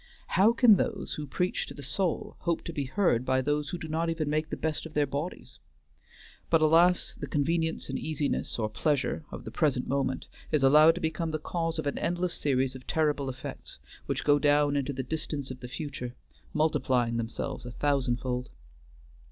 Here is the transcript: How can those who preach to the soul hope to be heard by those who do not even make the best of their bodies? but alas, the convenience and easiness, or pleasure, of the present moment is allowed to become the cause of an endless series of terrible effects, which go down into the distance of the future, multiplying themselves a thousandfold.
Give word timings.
How 0.29 0.51
can 0.51 0.77
those 0.77 1.13
who 1.13 1.27
preach 1.27 1.67
to 1.67 1.75
the 1.75 1.83
soul 1.83 2.35
hope 2.39 2.63
to 2.63 2.73
be 2.73 2.85
heard 2.85 3.23
by 3.23 3.39
those 3.39 3.69
who 3.69 3.77
do 3.77 3.87
not 3.87 4.09
even 4.09 4.31
make 4.31 4.49
the 4.49 4.57
best 4.57 4.87
of 4.87 4.95
their 4.95 5.05
bodies? 5.05 5.59
but 6.49 6.59
alas, 6.59 7.13
the 7.19 7.27
convenience 7.27 7.87
and 7.87 7.99
easiness, 7.99 8.57
or 8.57 8.67
pleasure, 8.67 9.23
of 9.29 9.45
the 9.45 9.51
present 9.51 9.87
moment 9.87 10.25
is 10.51 10.63
allowed 10.63 10.95
to 10.95 11.01
become 11.01 11.29
the 11.29 11.37
cause 11.37 11.77
of 11.77 11.85
an 11.85 11.99
endless 11.99 12.33
series 12.33 12.73
of 12.73 12.87
terrible 12.87 13.29
effects, 13.29 13.77
which 14.07 14.23
go 14.23 14.39
down 14.39 14.75
into 14.75 14.91
the 14.91 15.03
distance 15.03 15.51
of 15.51 15.59
the 15.59 15.67
future, 15.67 16.15
multiplying 16.51 17.17
themselves 17.17 17.63
a 17.67 17.71
thousandfold. 17.71 18.49